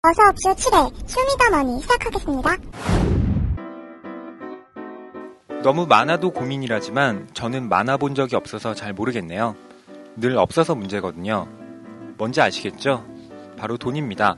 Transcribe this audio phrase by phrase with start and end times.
[0.00, 2.56] 어서 옵쇼 7회 쇼미더머니 시작하겠습니다.
[5.64, 9.56] 너무 많아도 고민이라지만 저는 많아 본 적이 없어서 잘 모르겠네요.
[10.14, 11.48] 늘 없어서 문제거든요.
[12.16, 13.04] 뭔지 아시겠죠?
[13.56, 14.36] 바로 돈입니다.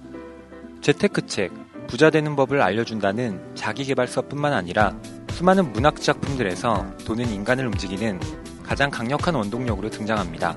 [0.80, 1.52] 재테크책,
[1.88, 4.96] 부자 되는 법을 알려준다는 자기개발서뿐만 아니라
[5.28, 8.18] 수많은 문학 작품들에서 돈은 인간을 움직이는
[8.62, 10.56] 가장 강력한 원동력으로 등장합니다.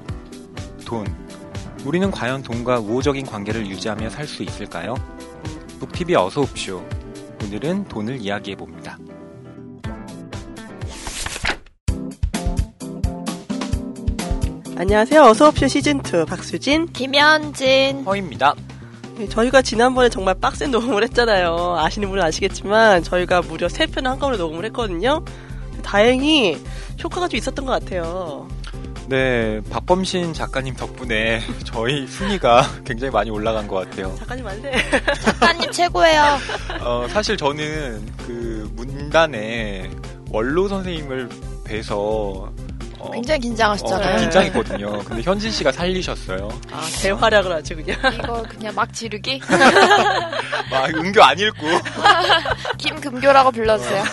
[0.86, 1.23] 돈.
[1.86, 4.96] 우리는 과연 돈과 우호적인 관계를 유지하며 살 수 있을까요?
[5.80, 6.82] 북TV 어서 옵쇼.
[7.44, 8.98] 오늘은 돈을 이야기해 봅니다.
[14.78, 15.22] 안녕하세요.
[15.24, 16.88] 어서 옵쇼 시즌 2 박수진.
[16.88, 18.04] 김현진.
[18.06, 18.56] 허입니다.
[19.18, 21.76] 네, 저희가 지난번에 정말 빡센 녹음을 했잖아요.
[21.78, 25.24] 아시는 분은 아시겠지만 저희가 무려 3편을 한꺼번에 녹음을 했거든요.
[25.84, 26.58] 다행히
[27.04, 28.48] 효과가 좀 있었던 것 같아요.
[29.14, 34.16] 네, 박범신 작가님 덕분에 저희 순위가 굉장히 많이 올라간 것 같아요.
[34.18, 34.74] 작가님 안 돼.
[35.22, 36.40] 작가님 최고예요.
[36.82, 39.92] 어, 사실 저는 그 문단에
[40.32, 41.30] 원로 선생님을
[41.64, 42.52] 뵈서
[42.98, 44.16] 어, 굉장히 긴장하셨잖아요.
[44.16, 45.04] 어, 긴장했거든요.
[45.04, 46.50] 근데 현진 씨가 살리셨어요.
[46.72, 48.00] 아, 대활약을 아주 그냥.
[48.16, 49.40] 이거 그냥 막 지르기?
[50.72, 51.68] 막 은교 안 읽고.
[52.80, 54.04] 김금교라고 불러주세요.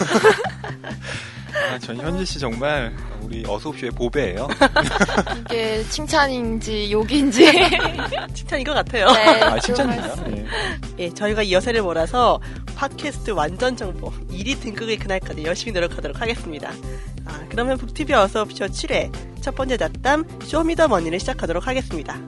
[1.55, 4.48] 아, 전 현진 씨 정말 우리 어서옵쇼의 보배예요.
[5.51, 7.47] 이게 칭찬인지 욕인지.
[8.34, 9.11] 칭찬인 것 같아요.
[9.12, 10.25] 네, 아, 칭찬입니다.
[10.25, 10.47] 네.
[10.98, 12.41] 예, 저희가 이 여세를 몰아서
[12.77, 16.73] 팟캐스트 완전 정보 1위 등극의 그날까지 열심히 노력하도록 하겠습니다.
[17.25, 22.19] 아, 그러면 북TV 어서옵쇼 7회 첫 번째 잡담 쇼미더머니를 시작하도록 하겠습니다.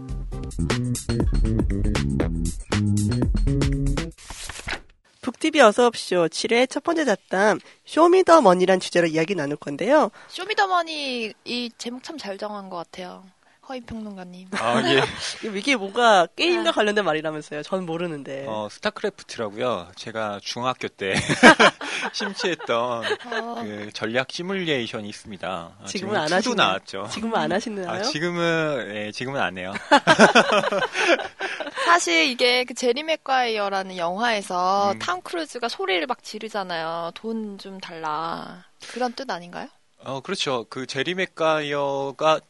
[5.23, 10.11] 북TV 어서옵쇼 7회 첫 번째 잡담 쇼미더머니란 주제로 이야기 나눌 건데요.
[10.29, 13.25] Show Me the Money 이 제목 참 잘 정한 것 같아요.
[13.69, 14.49] 허희 평론가님.
[14.59, 15.03] 아, 예.
[15.57, 17.63] 이게 뭔가 게임과 관련된 말이라면서요.
[17.63, 18.45] 전 모르는데.
[18.49, 19.87] 어, 스타크래프트라고요.
[19.95, 21.15] 제가 중학교 때
[22.13, 25.77] 심취했던 어, 그 전략 시뮬레이션이 있습니다.
[25.81, 26.55] 아, 지금은 안 하시나요?
[26.57, 27.09] 나왔죠.
[27.13, 27.89] 지금은 안 하시나요?
[27.89, 29.73] 아, 지금은 예, 지금은 안 해요.
[31.93, 34.99] 사실 이게 그 제리 맥과이어라는 영화에서 음.
[34.99, 37.11] 탐 크루즈가 소리를 막 지르잖아요.
[37.13, 38.65] 돈 좀 달라.
[38.93, 39.69] 그런 뜻 아닌가요?
[39.99, 40.65] 어, 그렇죠.
[40.71, 42.41] 그 제리 맥가이어가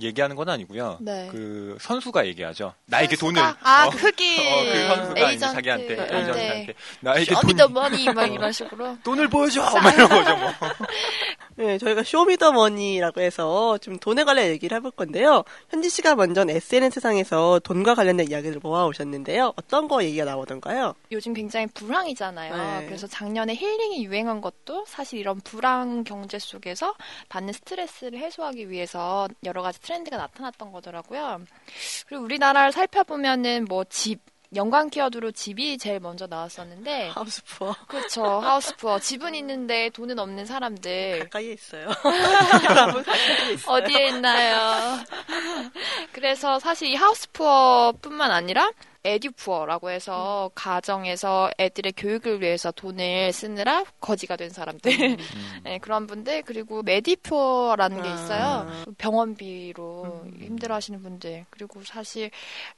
[0.00, 0.98] 얘기하는 건 아니고요.
[1.00, 1.26] 네.
[1.32, 2.74] 그 선수가 얘기하죠.
[2.84, 3.40] 나에게 선수가?
[3.40, 3.56] 돈을.
[3.64, 5.54] 아, 어, 그 흑인 어, 그 선수가 에이전트.
[5.54, 6.02] 자기한테, 네.
[6.02, 8.98] 에이전트한테 나에게 돈, Show Me the Money 막 이런 식으로.
[9.02, 9.62] 돈을 보여줘!
[9.80, 10.52] 막 이런 거죠, 뭐.
[11.58, 15.42] 네, 저희가 쇼미더머니라고 해서 좀 돈에 관련 얘기를 해볼 건데요.
[15.70, 19.54] 현지 씨가 먼저 SNS상에서 돈과 관련된 이야기를 모아오셨는데요.
[19.56, 20.94] 어떤 거 얘기가 나오던가요?
[21.12, 22.80] 요즘 굉장히 불황이잖아요.
[22.80, 22.86] 네.
[22.86, 26.94] 그래서 작년에 힐링이 유행한 것도 사실 이런 불황 경제 속에서
[27.30, 31.40] 받는 스트레스를 해소하기 위해서 여러 가지 트렌드가 나타났던 거더라고요.
[32.06, 34.20] 그리고 우리나라를 살펴보면은 뭐 집,
[34.56, 37.74] 연관 키워드로 집이 제일 먼저 나왔었는데, 하우스 푸어.
[37.86, 38.24] 그렇죠.
[38.24, 38.98] 하우스푸어.
[38.98, 41.20] 집은 있는데 돈은 없는 사람들.
[41.24, 41.88] 가까이에 있어요.
[42.02, 43.76] 한번 가까이에 있어요.
[43.76, 44.98] 어디에 있나요?
[46.12, 48.70] 그래서 사실 이 하우스푸어뿐만 아니라
[49.06, 54.90] 에듀푸어라고 해서 가정에서 애들의 교육을 위해서 돈을 쓰느라 거지가 된 사람들.
[55.64, 58.42] 네, 그런 분들 그리고 메디푸어라는 게 있어요.
[58.68, 58.84] 아.
[58.98, 61.46] 병원비로 힘들어하시는 분들.
[61.50, 62.30] 그리고 사실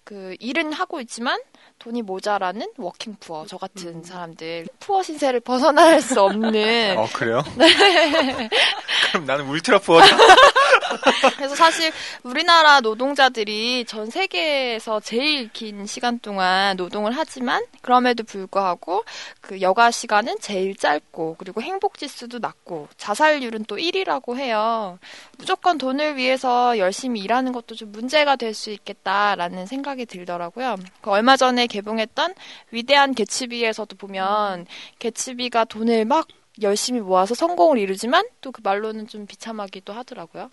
[0.05, 1.41] 그 일은 하고 있지만
[1.78, 4.67] 돈이 모자라는 워킹푸어 저 같은 사람들.
[4.81, 6.97] 푸어 신세를 벗어날 수 없는.
[6.99, 7.43] 어, 그래요?
[9.12, 10.06] 그럼 나는 울트라 푸어다.
[11.37, 11.91] 그래서 사실
[12.22, 19.05] 우리나라 노동자들이 전 세계에서 제일 긴 시간 동안 노동을 하지만 그럼에도 불구하고
[19.41, 24.99] 그 여가 시간은 제일 짧고 그리고 행복 지수도 낮고 자살률은 또 1위라고 해요.
[25.39, 30.77] 무조건 돈을 위해서 열심히 일하는 것도 좀 문제가 될 수 있겠다라는 생각이 들더라고요.
[31.01, 32.35] 그 얼마 전에 개봉했던
[32.71, 34.67] 위대한 개츠비에서도 보면
[34.99, 36.27] 개츠비가 돈을 막
[36.61, 40.50] 열심히 모아서 성공을 이루지만 또 그 말로는 좀 비참하기도 하더라고요.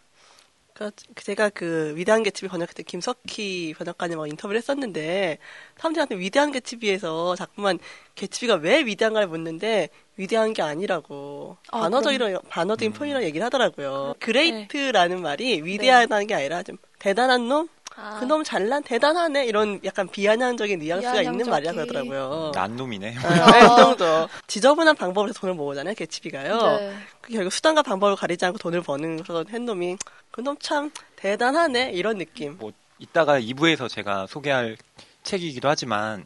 [0.75, 5.37] 그 제가 그 위대한 개츠비 번역할 때 김석희 번역가님하고 인터뷰를 했었는데
[5.77, 7.79] 사람들한테 위대한 개츠비에서 자꾸만
[8.15, 14.15] 개츠비가 왜 위대한가를 묻는데 위대한 게 아니라고 아, 반어적인 반어적인 표현이라고 얘기를 하더라고요.
[14.19, 18.19] great라는 말이 위대하다는 게 아니라 좀 대단한 놈, 아.
[18.19, 21.51] 그놈 잘난 대단하네 이런 약간 비아냥적인 뉘앙스가 있는 비아냥적인.
[21.51, 22.51] 말이라고 하더라고요.
[22.53, 23.15] 난 놈이네.
[23.17, 24.29] 아, 네, 그 정도.
[24.47, 26.57] 지저분한 방법으로 돈을 모으잖아요, 개츠비가요.
[26.57, 26.93] 네.
[27.25, 29.97] 그 결국 수단과 방법을 가리지 않고 돈을 버는 그런 햇놈이
[30.31, 32.57] 그놈 참 대단하네 이런 느낌.
[32.57, 34.77] 뭐 이따가 2부에서 제가 소개할
[35.23, 36.25] 책이기도 하지만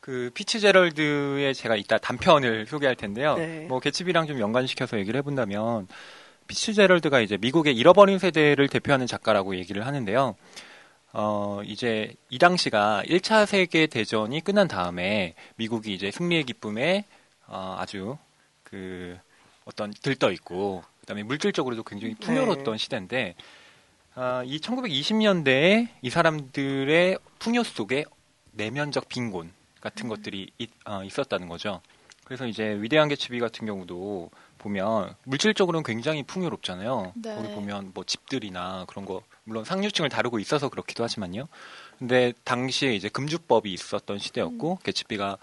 [0.00, 3.36] 그 피츠제럴드의 제가 이따 단편을 소개할 텐데요.
[3.36, 3.66] 네.
[3.68, 5.86] 뭐 개츠비랑 좀 연관시켜서 얘기를 해본다면
[6.46, 10.34] 피츠제럴드가 이제 미국의 잃어버린 세대를 대표하는 작가라고 얘기를 하는데요.
[11.12, 17.04] 어, 이제 이 당시가 1차 세계 대전이 끝난 다음에 미국이 이제 승리의 기쁨에
[17.46, 18.16] 어, 아주
[18.62, 19.18] 그
[19.64, 22.78] 어떤 들떠 있고 그다음에 물질적으로도 굉장히 풍요로웠던 네.
[22.78, 23.34] 시대인데
[24.14, 28.04] 아, 이 1920년대에 이 사람들의 풍요 속에
[28.52, 31.80] 내면적 빈곤 같은 것들이 있, 어, 있었다는 거죠.
[32.24, 37.12] 그래서 이제 위대한 개츠비 같은 경우도 보면 물질적으로는 굉장히 풍요롭잖아요.
[37.16, 37.34] 네.
[37.34, 41.48] 거기 보면 뭐 집들이나 그런 거 물론 상류층을 다루고 있어서 그렇기도 하지만요.
[41.98, 45.38] 근데 당시에 이제 금주법이 있었던 시대였고 개츠비가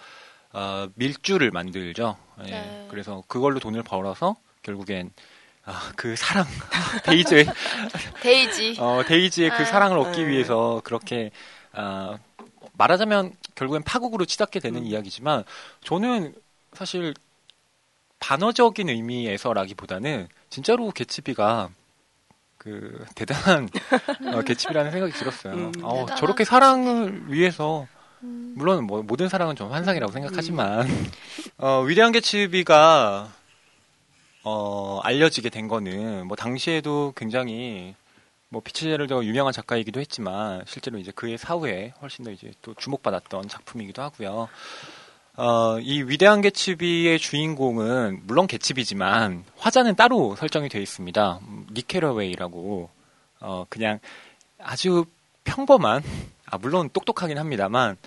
[0.54, 2.18] 어, 밀주를 만들죠.
[2.46, 2.52] 예.
[2.52, 2.88] 네.
[2.90, 5.12] 그래서 그걸로 돈을 벌어서 결국엔
[5.66, 6.46] 아, 그 사랑
[7.06, 7.46] 데이즈의
[8.22, 8.78] 데이지.
[8.80, 10.28] 어, 데이지의 그 아, 사랑을 얻기 네.
[10.30, 11.32] 위해서 그렇게
[11.74, 12.18] 아,
[12.74, 14.86] 말하자면 결국엔 파국으로 치닫게 되는 음.
[14.86, 15.44] 이야기지만
[15.84, 16.34] 저는
[16.74, 17.14] 사실
[18.20, 21.70] 반어적인 의미에서라기보다는 진짜로 개츠비가
[22.58, 23.70] 그 대단한
[24.34, 25.54] 어, 개츠비라는 생각이 들었어요.
[25.54, 25.72] 음.
[25.84, 27.88] 어, 대단한 저렇게 사랑을 위해서
[28.24, 28.54] 음.
[28.58, 30.88] 물론 뭐 모든 사랑은 좀 환상이라고 생각하지만
[31.58, 33.32] 어, 위대한 개츠비가
[34.44, 37.96] 어, 알려지게 된 거는 뭐 당시에도 굉장히
[38.50, 44.02] 뭐 피츠제럴드가 유명한 작가이기도 했지만 실제로 이제 그의 사후에 훨씬 더 이제 또 주목받았던 작품이기도
[44.02, 44.50] 하고요.
[45.38, 51.40] 어, 이 위대한 개츠비의 주인공은 물론 개츠비지만 화자는 따로 설정이 되어 있습니다.
[51.44, 52.90] 음, 니케러웨이라고
[53.42, 54.00] 어, 그냥
[54.58, 55.06] 아주
[55.44, 56.04] 평범한
[56.52, 57.98] 아 물론 똑똑하긴 합니다만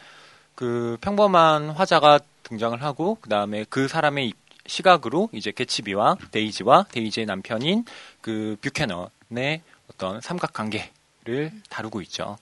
[0.55, 7.27] 그 평범한 화자가 등장을 하고 그 다음에 그 사람의 입- 시각으로 이제 개츠비와 데이지와 데이지의
[7.27, 7.85] 남편인
[8.21, 9.61] 그 뷰캐넌의
[9.91, 12.39] 어떤 삼각관계를 다루고 있죠.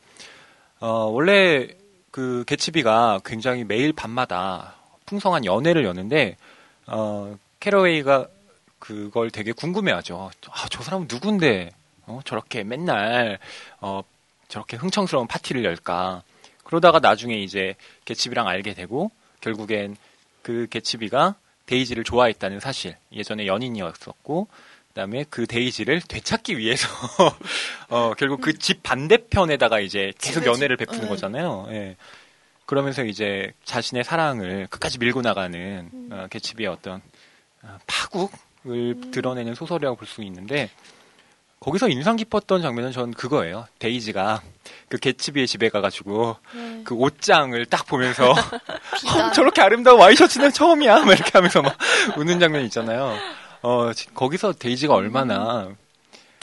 [0.81, 1.69] 어, 원래
[2.11, 4.75] 그 개츠비가 굉장히 매일 밤마다
[5.07, 6.37] 풍성한 연회를 여는데
[6.87, 8.27] 어, 캐러웨이가
[8.79, 10.31] 그걸 되게 궁금해하죠.
[10.51, 11.71] 아, 저 사람은 누군데
[12.07, 13.39] 어, 저렇게 맨날
[13.81, 14.03] 어,
[14.51, 16.23] 저렇게 흥청스러운 파티를 열까?
[16.65, 17.75] 그러다가 나중에 이제
[18.05, 19.11] 개츠비랑 알게 되고
[19.41, 19.97] 결국엔
[20.43, 21.35] 그 개츠비가
[21.67, 24.49] 데이지를 좋아했다는 사실 예전에 연인이었었고
[24.89, 26.89] 그다음에 그 데이지를 되찾기 위해서
[27.91, 31.09] 어 결국 그 집 반대편에다가 이제 계속 연애를 집- 베푸는 네.
[31.09, 31.67] 거잖아요.
[31.71, 31.97] 예.
[32.67, 36.09] 그러면서 이제 자신의 사랑을 끝까지 밀고 나가는 음.
[36.13, 37.01] 어, 개츠비의 어떤
[37.63, 40.71] 어, 파국을 드러내는 소설이라고 볼 수 있는데
[41.61, 43.67] 거기서 인상 깊었던 장면은 전 그거예요.
[43.79, 44.41] 데이지가
[44.89, 46.81] 그 개츠비의 집에 가가지고 네.
[46.85, 48.31] 그 옷장을 딱 보면서.
[48.33, 51.01] 어, 저렇게 아름다운 와이셔츠는 처음이야.
[51.05, 51.77] 막 이렇게 하면서 막
[52.17, 53.15] 우는 장면 있잖아요.
[53.61, 55.69] 어, 지- 거기서 데이지가 얼마나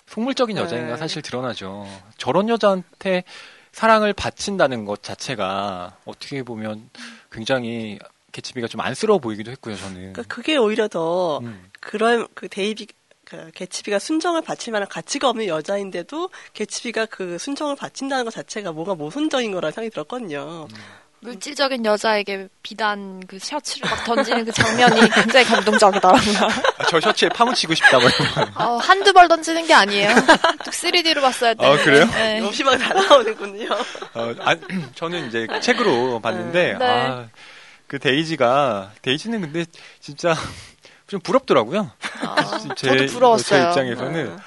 [0.06, 0.62] 속물적인 네.
[0.62, 1.88] 여자인가 사실 드러나죠.
[2.20, 3.24] 저런 여자한테
[3.72, 6.92] 사랑을 바친다는 것 자체가 어떻게 보면
[7.32, 7.98] 굉장히
[8.34, 9.96] 개츠비가 좀 안쓰러워 보이기도 했고요, 저는.
[10.14, 11.70] 그러니까 그게 오히려 더 음.
[11.80, 12.86] 그런 그 데이비
[13.30, 18.96] 그 개츠비가 순정을 바칠 만한 가치가 없는 여자인데도 개츠비가 그 순정을 바친다는 것 자체가 뭔가
[18.96, 20.70] 모순적인 거라는 생각이 들었거든요.
[21.20, 26.38] 물질적인 여자에게 비단 그 셔츠를 막 던지는 그 장면이 굉장히 감동적이더라고요.
[26.78, 28.08] 아, 저 셔츠에 파묻히고 싶다, 뭐.
[28.56, 30.10] 어, 한두 벌 던지는 게 아니에요.
[30.10, 31.66] 3D로 봤어야 돼.
[31.66, 32.06] 아, 그래요?
[32.06, 32.40] 네.
[32.40, 33.68] 역시막 다 나오는군요.
[34.14, 34.56] 어, 아,
[34.96, 36.86] 저는 이제 책으로 봤는데, 네.
[36.86, 37.28] 아,
[37.88, 39.66] 그 데이지가, 데이지는 근데
[40.00, 40.34] 진짜
[41.08, 41.90] 좀 부럽더라고요.
[42.22, 42.36] 아,
[42.76, 43.62] 제, 저도 부러웠어요.
[43.62, 44.38] 제 입장에서는,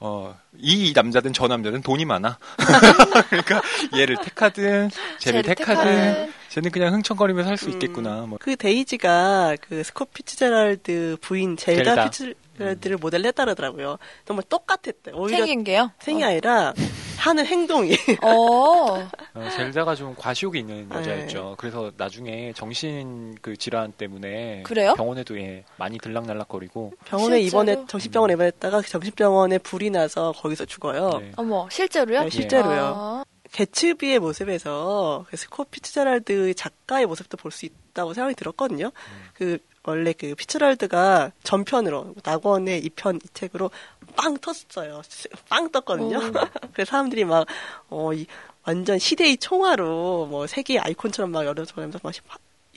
[0.00, 2.38] 어, 이 남자든 저 남자든 돈이 많아.
[3.30, 3.62] 그러니까
[3.96, 6.32] 얘를 택하든, 쟤를 택하든, 택하든.
[6.48, 7.72] 쟤는 그냥 흥청거리며 살수 음.
[7.72, 8.26] 있겠구나.
[8.26, 8.38] 뭐.
[8.40, 12.04] 그 데이지가 그 스콧 피츠제럴드 부인 젤다, 젤다.
[12.04, 13.98] 피츠 제럴드를 모델로 했다더라고요.
[14.26, 15.12] 정말 똑같았대.
[15.14, 15.90] 오히려 생긴 게요?
[16.00, 16.74] 생이 아니라
[17.18, 17.92] 하는 행동이.
[18.22, 19.08] 어.
[19.34, 20.96] 어, 젤다가 좀 과시욕이 있는 네.
[20.96, 21.54] 여자였죠.
[21.58, 24.94] 그래서 나중에 정신 그 질환 때문에 그래요?
[24.94, 27.40] 병원에도 예, 많이 들락날락거리고 병원에?
[27.40, 31.10] 입원해 정신병원에 입원했다가 그 정신병원에 불이 나서 거기서 죽어요.
[31.20, 31.32] 네.
[31.36, 32.24] 어머, 실제로요?
[32.24, 32.82] 네, 실제로요.
[32.96, 38.92] 아, 개츠비의 모습에서 그 스콧 피츠제럴드 작가의 모습도 볼 수 있다고 생각이 들었거든요.
[39.34, 39.58] 그
[39.88, 43.70] 원래 그 피츠제럴드가 전편으로 낙원의 이편 이 책으로
[44.16, 45.02] 빵 텄어요.
[45.48, 46.18] 빵 떴거든요.
[46.18, 46.20] 오.
[46.72, 47.46] 그래서 사람들이 막
[47.88, 48.26] 어, 이
[48.64, 52.12] 완전 시대의 총화로 뭐 세계 아이콘처럼 막 여겨지면서 막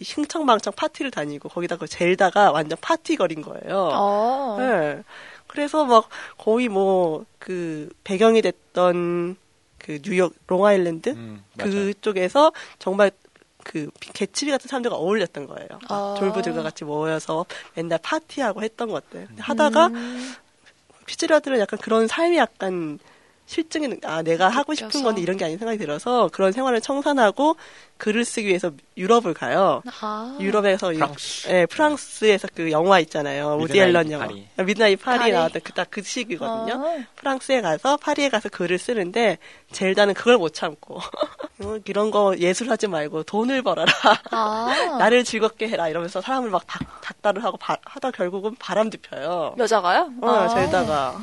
[0.04, 3.90] 흥청망청 파티를 다니고 거기다 그 젤다가 완전 party girl인 거예요.
[3.94, 4.56] 어.
[4.58, 5.04] 네.
[5.48, 9.36] 그래서 막 거의 뭐 그 배경이 됐던
[9.80, 11.44] 그 뉴욕 롱아일랜드 음.
[11.58, 13.12] 그쪽에서 정말
[13.64, 15.68] 그 개츠비 같은 사람들과 어울렸던 거예요.
[15.88, 16.16] 아.
[16.20, 19.28] 졸부들과 같이 모여서 맨날 파티하고 했던 것들.
[19.40, 20.34] 하다가 음.
[21.06, 23.00] 피츠제럴드는 약간 그런 삶이 약간
[23.52, 25.04] 싫증이 느- 아 내가 하고 싶은 느껴서.
[25.04, 27.58] 건데 이런 게 아닌 생각이 들어서 그런 생활을 청산하고
[27.98, 29.84] 글을 쓰기 위해서 유럽을 가요.
[30.00, 30.38] 아.
[30.40, 31.50] 유럽에서 이- 프랑스.
[31.50, 33.58] 예, 프랑스에서 그 영화 있잖아요.
[33.62, 34.26] 우디 앨런 영화.
[34.28, 34.48] 파리.
[34.58, 35.32] Midnight 파리 파리.
[35.34, 36.74] 나왔던 그 딱 그 시기거든요.
[36.82, 37.04] 아.
[37.18, 39.38] 프랑스에 가서 파리에 가서 글을 쓰는데
[39.74, 41.00] 젤다는 그걸 못 참고
[41.62, 43.92] 어, 이런 거 예술하지 말고 돈을 벌어라.
[44.32, 44.74] 아.
[44.98, 49.54] 나를 즐겁게 해라 이러면서 사람을 막 닥, 닥달을 하고 바- 하다 결국은 바람도 펴요.
[49.60, 50.10] 여자가요?
[50.22, 50.48] 어, 아.
[50.48, 51.20] 젤다가.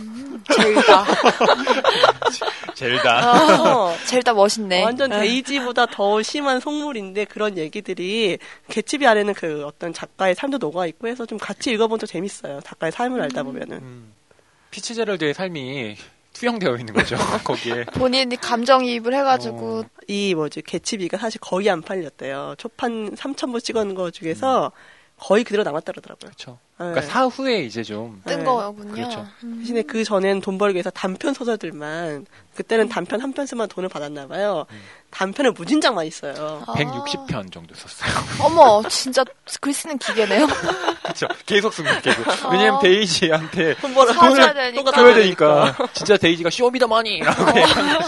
[0.55, 1.05] 젤다.
[2.75, 3.63] 젤다.
[3.63, 4.85] 어, 젤다 멋있네.
[4.85, 11.09] 완전 데이지보다 더 심한 속물인데 그런 얘기들이 개츠비 안에는 그 어떤 작가의 삶도 녹아 있고
[11.09, 12.61] 해서 좀 같이 읽어보면 더 재밌어요.
[12.65, 13.79] 작가의 삶을 알다 보면은.
[13.79, 14.13] 음,
[14.71, 15.97] 피치 제럴드의 삶이
[16.33, 17.17] 투영되어 있는 거죠.
[17.45, 17.85] 거기에.
[17.87, 22.55] 본인이 감정이입을 해가지고 이 뭐지 개츠비가 사실 거의 안 팔렸대요.
[22.59, 24.71] 초판 3,000부 찍은 거 중에서
[25.19, 26.31] 거의 그대로 남았다 그러더라고요.
[26.31, 26.59] 그렇죠.
[26.81, 26.85] 네.
[26.91, 28.45] 그러니까 사후에 이제 좀뜬 네.
[28.45, 28.93] 거군요.
[28.93, 29.27] 그렇죠.
[29.43, 29.59] 음.
[29.61, 34.67] 대신에 그 전엔 돈 벌기 위해서 단편 소설들만 그때는 단편 한 편씩만 돈을 받았나 봐요.
[35.11, 36.63] 단편을 무진장 많이 써요.
[36.67, 36.75] 아.
[36.75, 38.11] 160편 정도 썼어요.
[38.45, 39.25] 어머, 진짜
[39.61, 40.47] 글 쓰는 기계네요.
[41.03, 41.27] 그렇죠.
[41.47, 42.01] 계속 씁니다.
[42.01, 42.25] 계속.
[42.51, 42.79] 왜냐면 어.
[42.81, 44.77] 데이지한테 돈 벌어 사줘야 돈을 되니까.
[44.83, 47.65] 똑같이 줘야 되니까 진짜 데이지가 Show me the money 라고 해.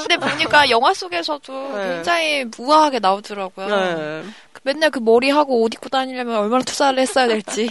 [0.07, 1.95] 근데 보니까 영화 속에서도 네.
[1.95, 3.69] 굉장히 우아하게 나오더라고요.
[3.69, 4.25] 네.
[4.53, 7.69] 그 맨날 그 머리 하고 옷 입고 다니려면 얼마나 투자를 했어야 될지.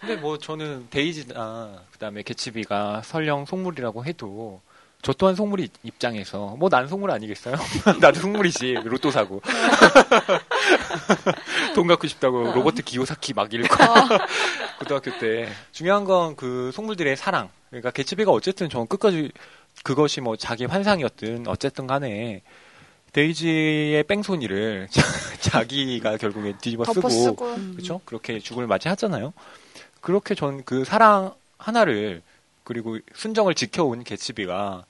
[0.00, 4.60] 근데 뭐 저는 데이지나 그다음에 개츠비가 설령 속물이라고 해도
[5.00, 7.54] 저 또한 속물이 입장에서 뭐 난 속물 아니겠어요?
[8.00, 9.40] 나도 속물이지 로또 사고
[11.74, 13.68] 돈 갖고 싶다고 로버트 기요사키 막 읽고
[14.80, 19.30] 고등학교 때 중요한 건 그 속물들의 사랑 그러니까 개츠비가 어쨌든 저는 끝까지
[19.84, 22.42] 그것이 뭐 자기 환상이었든 어쨌든 간에
[23.12, 24.88] 데이지의 뺑소니를
[25.40, 27.54] 자기가 결국에 뒤집어 쓰고 덮어쓰고.
[27.72, 28.00] 그렇죠?
[28.04, 29.32] 그렇게 죽음을 맞이하잖아요.
[30.08, 32.22] 그렇게 전 그 사랑 하나를
[32.64, 34.86] 그리고 순정을 지켜온 개츠비가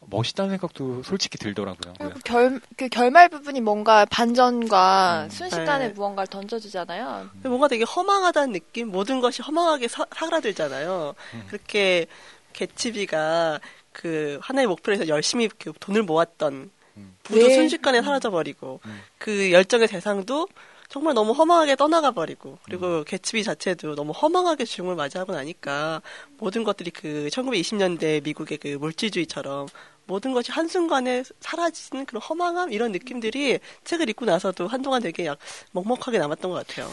[0.00, 1.92] 멋있다는 생각도 솔직히 들더라고요.
[1.98, 5.28] 그리고 결, 그 결말 부분이 뭔가 반전과 음.
[5.28, 5.92] 순식간에 네.
[5.92, 7.28] 무언가를 던져주잖아요.
[7.42, 8.88] 뭔가 되게 허망하다는 느낌?
[8.90, 11.14] 모든 것이 허망하게 사, 사그라들잖아요.
[11.34, 11.44] 음.
[11.48, 12.06] 그렇게
[12.54, 13.60] 개츠비가
[13.92, 17.16] 그 하나의 목표를 위해서 열심히 그 돈을 모았던 음.
[17.22, 17.54] 부도 네.
[17.54, 19.02] 순식간에 사라져버리고 음.
[19.18, 20.48] 그 열정의 대상도
[20.88, 22.56] 정말 너무 허망하게 떠나가 버리고 음.
[22.64, 26.02] 그리고 개츠비 자체도 너무 허망하게 죽음을 맞이하고 나니까
[26.38, 29.68] 모든 것들이 그 1920년대 미국의 그 물질주의처럼
[30.06, 35.38] 모든 것이 한순간에 사라지는 그런 허망함 이런 느낌들이 책을 읽고 나서도 한동안 되게 약
[35.72, 36.88] 먹먹하게 남았던 것 같아요.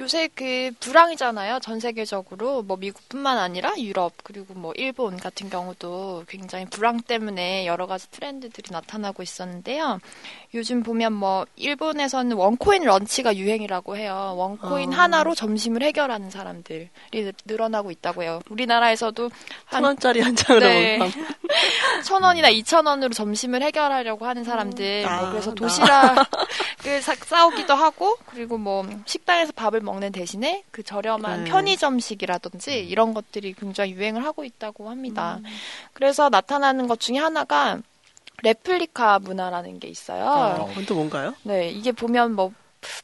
[0.00, 1.58] 요새 그 불황이잖아요.
[1.58, 7.86] 전 세계적으로 뭐 미국뿐만 아니라 유럽 그리고 뭐 일본 같은 경우도 굉장히 불황 때문에 여러
[7.88, 9.98] 가지 트렌드들이 나타나고 있었는데요.
[10.54, 14.34] 요즘 보면 뭐 일본에서는 원코인 런치가 유행이라고 해요.
[14.36, 14.96] 원코인 어.
[14.96, 16.90] 하나로 점심을 해결하는 사람들이
[17.44, 18.40] 늘어나고 있다고 해요.
[18.50, 19.30] 우리나라에서도
[19.68, 20.98] 천한 원짜리 한 장으로 네.
[22.04, 25.54] 천 원이나 이천 원으로 점심을 해결하려고 하는 사람들, 아, 뭐 그래서 나.
[25.56, 31.50] 도시락을 사- 싸우기도 하고, 그리고 뭐 식당에서 밥을 먹는 대신에 그 저렴한 네.
[31.50, 35.40] 편의점식이라든지 이런 것들이 굉장히 유행을 하고 있다고 합니다.
[35.94, 37.80] 그래서 나타나는 것 중에 하나가
[38.42, 40.24] 레플리카 문화라는 게 있어요.
[40.24, 41.34] 어, 그건 또 뭔가요?
[41.42, 42.52] 네, 이게 보면 뭐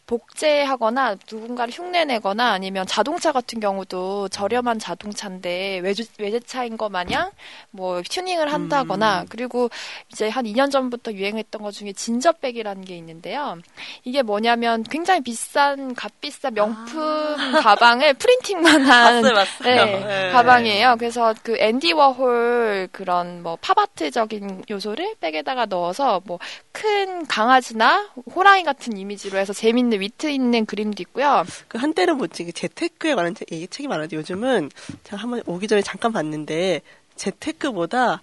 [0.07, 7.31] 복제하거나 누군가를 흉내내거나 아니면 자동차 같은 경우도 저렴한 자동차인데 외주, 외제차인 것 마냥
[7.71, 9.27] 뭐 튜닝을 한다거나 음.
[9.29, 9.71] 그리고
[10.13, 13.59] 이제 한 2년 전부터 유행했던 것 중에 진저백이라는 게 있는데요.
[14.05, 19.85] 이게 뭐냐면 굉장히 비싼 값비싼 명품 가방을 프린팅만 한 봤어요.
[19.85, 20.31] 네, 네.
[20.33, 20.97] 가방이에요.
[20.99, 26.39] 그래서 그 앤디 워홀 그런 뭐 팝아트적인 요소를 백에다가 넣어서 뭐
[26.75, 31.43] 큰 강아지나 호랑이 같은 이미지로 해서 재밌는 위트 있는 그림도 있고요.
[31.69, 34.71] 그 한때는 뭐지 그 재테크에 관한 책, 얘기 책이 많았는데 요즘은
[35.05, 36.83] 제가 한번 오기 전에 잠깐 봤는데
[37.17, 38.21] 재테크보다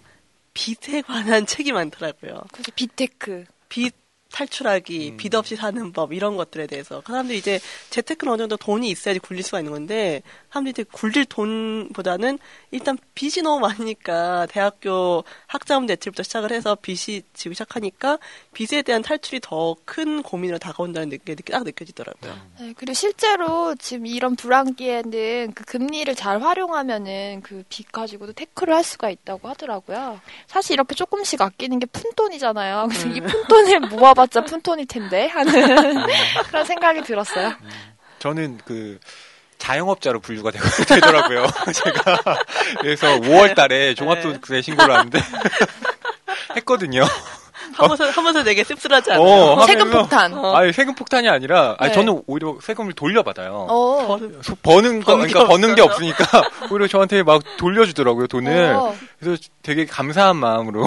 [0.53, 2.41] 빚에 관한 책이 많더라고요.
[2.51, 3.45] 그래서 빚테크.
[3.69, 3.95] 빚
[4.31, 5.17] 탈출하기, 음.
[5.17, 9.19] 빚 없이 사는 법 이런 것들에 대해서 그 사람들이 이제 재테크는 어느 정도 돈이 있어야지
[9.19, 10.21] 굴릴 수가 있는 건데
[10.51, 12.37] 사람들이 굴릴 돈보다는
[12.71, 18.19] 일단 빚이 너무 많으니까 대학교 학자금 대출부터 시작을 해서 빚이 지기 시작하니까
[18.53, 22.35] 빚에 대한 탈출이 더 큰 고민으로 다가온다는 게 딱 느껴지더라고요.
[22.59, 28.83] 네, 그리고 실제로 지금 이런 불황기에는 그 금리를 잘 활용하면은 그 빚 가지고도 태클을 할
[28.83, 30.19] 수가 있다고 하더라고요.
[30.47, 32.87] 사실 이렇게 조금씩 아끼는 게 푼돈이잖아요.
[32.89, 35.51] 그래서 이 푼돈을 모아봤자 푼돈일 텐데 하는
[36.49, 37.53] 그런 생각이 들었어요.
[38.19, 38.99] 저는 그
[39.61, 41.45] 자영업자로 분류가 되- 되더라고요.
[41.73, 42.17] 제가
[42.81, 45.19] 그래서 5월 달에 종합소득세 신고를 하는데
[46.57, 47.03] 했거든요.
[47.73, 49.23] 하면서 하면서 되게 씁쓸하지 않아요?
[49.25, 50.33] 어, 세금 폭탄.
[50.33, 50.55] 어.
[50.55, 51.95] 아니 세금 폭탄이 아니라 아니 네.
[51.95, 53.67] 저는 오히려 세금을 돌려받아요.
[53.69, 54.19] 어.
[54.41, 55.81] 소- 버는 거 버는 게 그러니까 버는 게.
[55.81, 56.25] 없으니까
[56.69, 58.73] 오히려 저한테 막 돌려주더라고요 돈을.
[58.75, 58.95] 어.
[59.19, 60.85] 그래서 되게 감사한 마음으로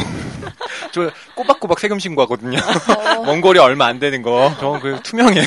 [0.92, 2.58] 저 꼬박꼬박 세금 신고하거든요.
[2.58, 3.22] 어.
[3.24, 4.52] 먼 거리 얼마 안 되는 거.
[4.60, 5.46] 저는 그 투명해요.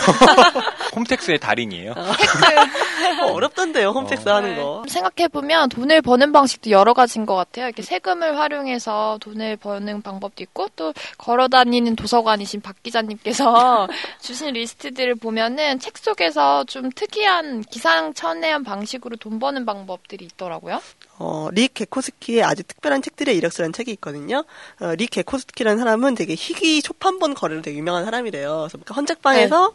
[0.97, 1.93] 홈택스의 달인이에요.
[3.21, 4.35] 어, 어렵던데요, 홈택스 어.
[4.35, 4.83] 하는 거.
[4.87, 7.65] 생각해보면 돈을 버는 방식도 여러 가지인 것 같아요.
[7.65, 13.87] 이렇게 세금을 활용해서 돈을 버는 방법도 있고 또 걸어다니는 도서관이신 박 기자님께서
[14.21, 20.81] 주신 리스트들을 보면은 책 속에서 좀 특이한 기상천외한 방식으로 돈 버는 방법들이 있더라고요.
[21.19, 24.43] 어, 릭 게코스키의 아주 특별한 책들의 이력서라는 책이 있거든요.
[24.79, 28.67] 어, 릭 게코스키라는 사람은 되게 희귀 초판본 거래로 되게 유명한 사람이래요.
[28.69, 29.73] 그래서 헌책방에서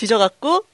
[0.00, 0.64] 뒤져갖고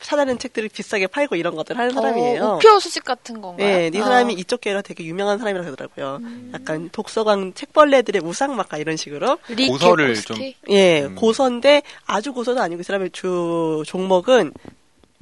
[0.00, 2.42] 사다른 책들을 비싸게 팔고 이런 것들 하는 사람이에요.
[2.42, 3.66] 어, 우표 수집 같은 건가요?
[3.66, 4.04] 네, 이 아.
[4.04, 6.20] 사람이 이쪽 계로 되게 유명한 사람이라고 하더라고요.
[6.54, 9.38] 약간 독서관 책벌레들의 우상 막가 이런 식으로.
[9.48, 10.56] 리 고서를 게코스키?
[10.70, 11.14] 예, 음.
[11.16, 14.54] 고서인데 아주 고서도 아니고 이 사람의 주 종목은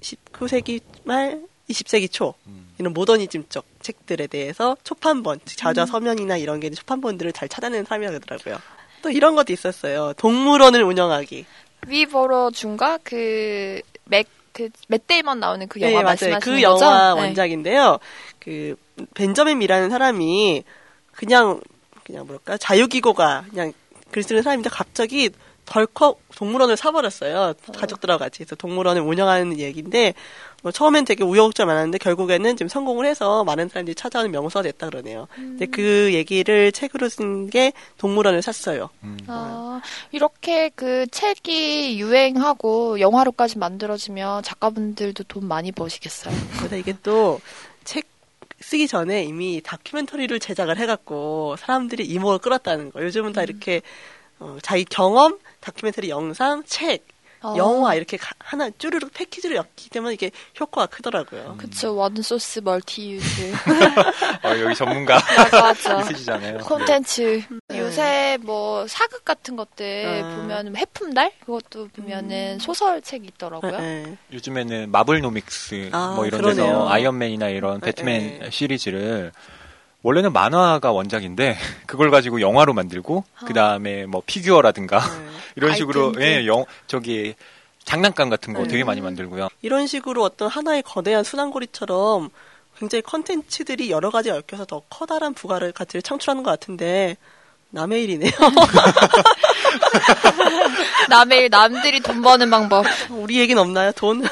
[0.01, 2.73] 19세기 말 20세기 초 음.
[2.79, 8.59] 이런 모더니즘 쪽 책들에 대해서 초판본, 자좌 서면이나 이런 게 초판본들을 잘 찾아내는 사람이라고 하더라고요.
[9.03, 10.13] 또 이런 것도 있었어요.
[10.17, 11.47] 동물원을 운영하기.
[11.87, 16.85] 위버러 중과 그 맥, 그, 맷데이먼 나오는 그 영화 네, 말씀하시는 그 거죠?
[16.85, 17.21] 영화 네.
[17.21, 17.99] 원작인데요.
[18.39, 18.77] 그
[19.15, 20.65] 벤저민 미라는 사람이
[21.13, 21.61] 그냥
[22.05, 23.73] 그냥 뭐랄까 자유기고가 그냥
[24.11, 25.31] 글 쓰는 사람인데 갑자기
[25.67, 27.55] 덜컥 동물원을 사버렸어요.
[27.77, 30.15] 가족들하고 같이 그래서 동물원을 운영하는 얘기인데
[30.63, 35.29] 뭐 처음엔 되게 우여곡절 많았는데 결국에는 지금 성공을 해서 많은 사람들이 찾아오는 명소가 됐다 그러네요.
[35.35, 38.91] 근데 그 얘기를 책으로 쓴 게 동물원을 샀어요.
[39.05, 39.17] 음.
[39.29, 39.81] 아,
[40.13, 46.35] 이렇게 그 책이 유행하고 영화로까지 만들어지면 작가분들도 돈 많이 버시겠어요.
[46.59, 47.41] 그래서 이게 또
[47.85, 48.05] 책
[48.61, 53.03] 쓰기 전에 이미 다큐멘터리를 제작을 해갖고 사람들이 이목을 끌었다는 거.
[53.03, 53.81] 요즘은 다 이렇게
[54.41, 57.07] 어, 자기 경험, 다큐멘터리 영상, 책,
[57.43, 57.55] 어.
[57.57, 61.55] 영화 이렇게 가- 하나 쭈르륵 패키지로 엮기 때문에 이게 효과가 크더라고요.
[61.59, 63.53] 그쵸, 원소스 멀티 Use.
[64.45, 65.19] 어, 여기 전문가
[65.53, 66.01] 맞아.
[66.01, 66.59] 있으시잖아요.
[66.59, 67.43] 콘텐츠.
[67.69, 67.79] 네.
[67.79, 70.37] 요새 뭐 사극 같은 것들 아.
[70.37, 71.33] 보면 해품달?
[71.45, 73.79] 그것도 보면은 소설책이 있더라고요.
[73.79, 74.17] 네, 네.
[74.33, 76.65] 요즘에는 Marvelnomics 아, 뭐 이런 그러네요.
[76.67, 78.51] 데서 아이언맨이나 이런 네, 배트맨 네.
[78.51, 79.33] 시리즈를
[80.03, 85.29] 원래는 만화가 원작인데 그걸 가지고 영화로 만들고 그 다음에 뭐 피규어라든가 네.
[85.57, 86.43] 이런 식으로 아이템들.
[86.43, 87.35] 예, 영 저기
[87.85, 88.69] 장난감 같은 거 네.
[88.69, 89.49] 되게 많이 만들고요.
[89.63, 92.31] 이런 식으로 어떤 하나의 거대한 순환고리처럼
[92.79, 97.17] 굉장히 컨텐츠들이 여러 가지 얽혀서 더 커다란 부가를 가치를 창출하는 것 같은데
[97.71, 98.31] 남의 일이네요.
[101.09, 102.87] 남의 일, 남들이 돈 버는 방법.
[103.11, 103.93] 우리 얘기는 없나요?
[103.93, 104.23] 돈?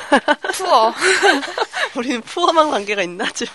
[0.52, 0.92] 투어.
[1.96, 3.48] 우리는 푸엄한 관계가 있나 좀.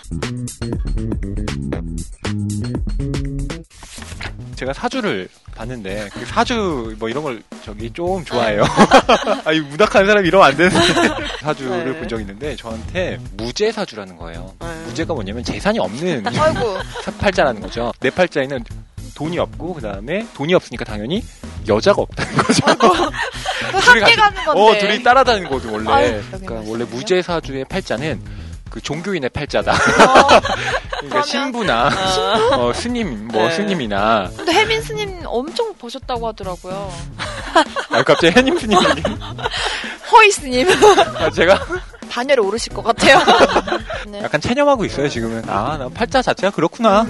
[4.61, 8.63] 제가 사주를 봤는데 그 사주 뭐 이런 걸 저기 좀 좋아해요.
[9.43, 10.77] 아니 문학하는 사람이 이러면 안 되는데
[11.41, 11.99] 사주를 네.
[11.99, 14.53] 본 적이 있는데 저한테 무죄 사주라는 거예요.
[14.59, 14.67] 네.
[14.85, 16.25] 무죄가 뭐냐면 재산이 없는.
[17.19, 17.91] 팔자라는 거죠.
[18.01, 18.63] 내 팔자에는
[19.15, 21.23] 돈이 없고 그 다음에 돈이 없으니까 당연히
[21.67, 22.63] 여자가 없다는 거죠.
[22.67, 24.61] 함께 가는 건데.
[24.61, 25.91] 어, 둘이 따라다니는 거죠 원래.
[25.91, 26.85] 아유, 그러니까 원래.
[26.85, 28.21] 무죄 사주의 팔자는
[28.69, 29.73] 그 종교인의 팔자다.
[29.73, 30.41] 어,
[31.01, 31.89] 그러니까 신부나
[32.57, 33.51] 어, 스님 뭐 네.
[33.55, 36.91] 스님이나 근데 혜민 스님 엄청 버셨다고 하더라고요.
[37.89, 39.01] 아, 갑자기 해님 스님 얘기.
[40.11, 40.67] 허이 스님.
[41.17, 41.59] 아, 제가
[42.09, 43.19] 반열에 오르실 것 같아요.
[44.07, 44.21] 네.
[44.23, 45.43] 약간 체념하고 있어요 지금은.
[45.49, 47.05] 아, 나 팔자 자체가 그렇구나.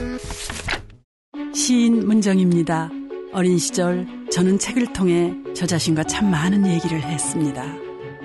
[1.53, 2.89] 시인 문정입니다.
[3.33, 7.63] 어린 시절 저는 책을 통해 저 자신과 참 많은 얘기를 했습니다.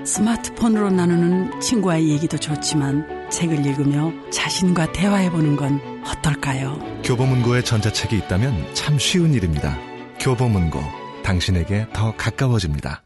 [0.05, 6.79] 스마트폰으로 나누는 친구와의 얘기도 좋지만 책을 읽으며 자신과 대화해보는 건 어떨까요?
[7.05, 9.79] 교보문고에 전자책이 있다면 참 쉬운 일입니다.
[10.21, 10.81] 교보문고,
[11.23, 13.03] 당신에게 더 가까워집니다.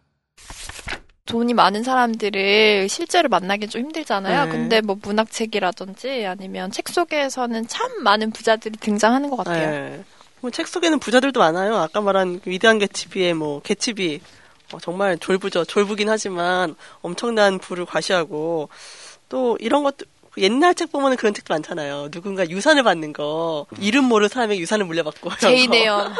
[1.27, 4.47] 돈이 많은 사람들을 실제로 만나기 좀 힘들잖아요.
[4.47, 4.51] 네.
[4.51, 9.71] 근데 뭐 문학책이라든지 아니면 책 속에서는 참 많은 부자들이 등장하는 것 같아요.
[9.71, 10.05] 네.
[10.41, 11.77] 뭐책 속에는 부자들도 많아요.
[11.77, 14.21] 아까 말한 그 위대한 개츠비의 뭐 개츠비
[14.73, 15.65] 어, 정말 졸부죠.
[15.65, 18.69] 졸부긴 하지만 엄청난 부를 과시하고
[19.31, 22.11] 또 이런 것도 그 옛날 책 보면 그런 책도 많잖아요.
[22.11, 25.31] 누군가 유산을 받는 거 이름 모르는 사람에게 유산을 물려받고.
[25.37, 26.13] 제인 에어.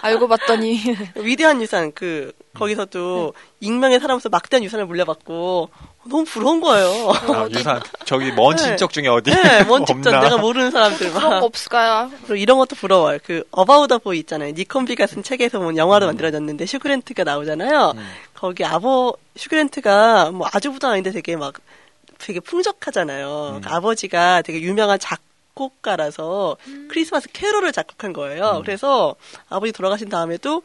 [0.00, 0.80] 알고 봤더니
[1.16, 5.68] 위대한 유산 그 거기서 도 익명의 사람으로서 막대한 유산을 물려받고
[6.06, 7.10] 너무 부러운 거예요.
[7.10, 8.62] 아, 유산 저기 먼 네.
[8.62, 10.20] 친척 중에 어디 네, 먼 친척 없나?
[10.20, 12.10] 내가 모르는 사람들 그런 거 막 없을까요?
[12.22, 13.18] 그리고 이런 것도 부러워요.
[13.22, 14.52] 그 About a Boy 있잖아요.
[14.52, 17.92] 닉 혼비가 쓴 책에서 보면 영화로 만들어졌는데 휴 그랜트가 나오잖아요.
[17.96, 18.10] 음.
[18.34, 21.52] 거기 아버 휴 그랜트가 뭐 아주 부자 아닌데 되게 막
[22.18, 23.54] 되게 풍족하잖아요.
[23.56, 23.60] 음.
[23.60, 26.56] 그 아버지가 되게 유명한 작곡가라서
[26.90, 28.58] 크리스마스 캐롤을 작곡한 거예요.
[28.58, 28.62] 음.
[28.62, 29.14] 그래서
[29.48, 30.62] 아버지 돌아가신 다음에도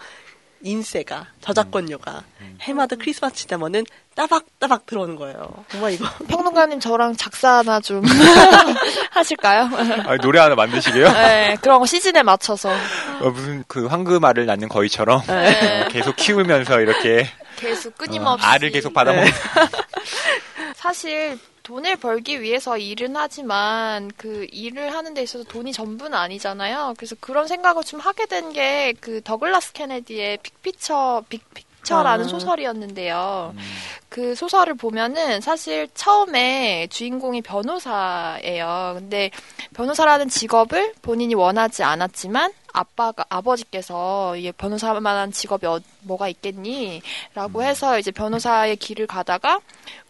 [0.66, 2.24] 인세가 저작권료가
[2.62, 3.84] 해마다 크리스마스 되면은
[4.16, 5.66] 따박따박 들어오는 거예요.
[5.70, 8.02] 정말 이거 평론가님 저랑 작사 하나 좀
[9.12, 9.70] 하실까요?
[10.06, 11.12] 아, 노래 하나 만드시게요?
[11.12, 12.70] 네, 그런 거 시즌에 맞춰서
[13.20, 18.94] 어, 무슨 그 황금알을 낳는 거위처럼 네, 계속 키우면서 이렇게 계속 어, 끊임없이 알을 계속
[18.94, 19.30] 받아먹는
[20.84, 26.96] 사실 돈을 벌기 위해서 일은 하지만 그 일을 하는 데 있어서 돈이 전부는 아니잖아요.
[26.98, 32.28] 그래서 그런 생각을 좀 하게 된 게 그 더글라스 케네디의 빅피처 빅피처라는 아.
[32.28, 33.56] 소설이었는데요.
[34.10, 38.96] 그 소설을 보면은 사실 처음에 주인공이 변호사예요.
[38.96, 39.32] 근데
[39.74, 48.12] 변호사라는 직업을 본인이 원하지 않았지만 아빠가 아버지께서 이게 변호사만한 직업이 어- 뭐가 있겠니라고 해서 이제
[48.12, 49.60] 변호사의 길을 가다가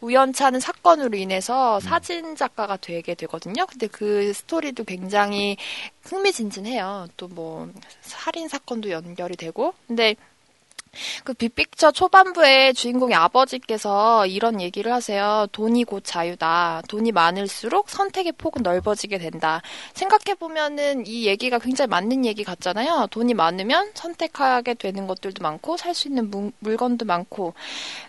[0.02, 3.66] 우연찮은 사건으로 인해서 사진 작가가 되게 되거든요.
[3.66, 5.58] 근데 그 스토리도 굉장히
[6.04, 7.08] 흥미진진해요.
[7.18, 7.68] 또 뭐
[8.02, 10.16] 살인 사건도 연결이 되고 근데
[11.24, 15.48] 그 빅픽처 초반부에 주인공의 아버지께서 이런 얘기를 하세요.
[15.52, 16.82] 돈이 곧 자유다.
[16.88, 19.62] 돈이 많을수록 선택의 폭은 넓어지게 된다.
[19.94, 23.08] 생각해보면은 이 얘기가 굉장히 맞는 얘기 같잖아요.
[23.12, 27.54] 돈이 많으면 선택하게 되는 것들도 많고, 살 수 있는 물- 물건도 많고.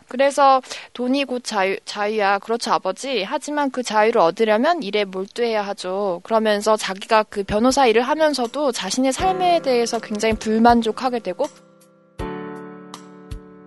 [0.09, 0.61] 그래서
[0.92, 2.38] 돈이 곧 자유, 자유야.
[2.38, 3.23] 그렇죠, 아버지.
[3.23, 6.20] 하지만 그 자유를 얻으려면 일에 몰두해야 하죠.
[6.25, 11.47] 그러면서 자기가 그 변호사 일을 하면서도 자신의 삶에 대해서 굉장히 불만족하게 되고,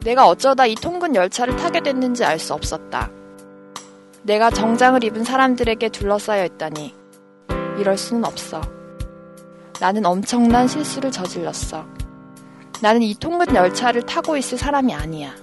[0.03, 3.09] 내가 어쩌다 이 통근 열차를 타게 됐는지 알 수 없었다.
[4.23, 6.93] 내가 정장을 입은 사람들에게 둘러싸여 있다니.
[7.79, 8.61] 이럴 수는 없어.
[9.79, 11.85] 나는 엄청난 실수를 저질렀어.
[12.81, 15.33] 나는 이 통근 열차를 타고 있을 사람이 아니야.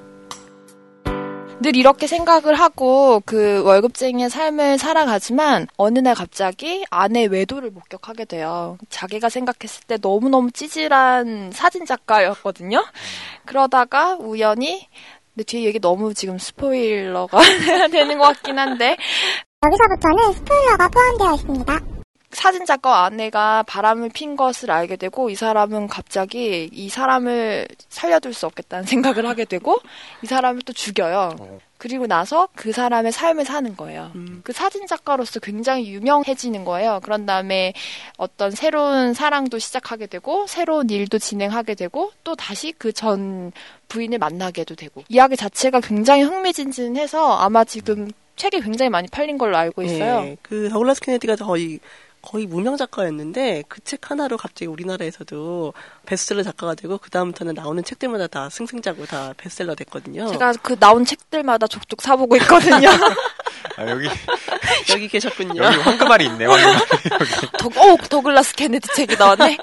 [1.60, 8.76] 늘 이렇게 생각을 하고 그 월급쟁이의 삶을 살아가지만 어느 날 갑자기 아내 외도를 목격하게 돼요.
[8.90, 12.84] 자기가 생각했을 때 너무너무 찌질한 사진 작가였거든요.
[13.44, 14.88] 그러다가 우연히
[15.34, 17.38] 근데 뒤에 얘기 너무 지금 스포일러가
[17.90, 18.96] 되는 것 같긴 한데
[19.64, 21.93] 여기서부터는 스포일러가 포함되어 있습니다.
[22.34, 28.46] 사진 작가 아내가 바람을 핀 것을 알게 되고 이 사람은 갑자기 이 사람을 살려둘 수
[28.46, 29.78] 없겠다는 생각을 하게 되고
[30.22, 31.36] 이 사람을 또 죽여요.
[31.38, 31.58] 어.
[31.76, 34.10] 그리고 나서 그 사람의 삶을 사는 거예요.
[34.14, 34.40] 음.
[34.42, 37.00] 그 사진 작가로서 굉장히 유명해지는 거예요.
[37.02, 37.74] 그런 다음에
[38.16, 43.52] 어떤 새로운 사랑도 시작하게 되고 새로운 일도 진행하게 되고 또 다시 그 전
[43.88, 49.82] 부인을 만나게도 되고 이야기 자체가 굉장히 흥미진진해서 아마 지금 책이 굉장히 많이 팔린 걸로 알고
[49.82, 50.22] 있어요.
[50.24, 51.78] 예, 그 더글라스 케네디가 거의
[52.24, 55.74] 거의 무명 작가였는데 그 책 하나로 갑자기 우리나라에서도
[56.06, 60.26] 베스트셀러 작가가 되고 그 다음부터는 나오는 책들마다 다 승승자고 다 베스트셀러 됐거든요.
[60.28, 62.88] 제가 그 나온 책들마다 족족 사보고 있거든요.
[63.76, 64.08] 아, 여기
[64.90, 65.62] 여기 계셨군요.
[65.62, 66.80] 여기 황금알이 있네 황금알
[67.58, 69.58] 더, 어, 더글라스 케네디 책이 나왔네.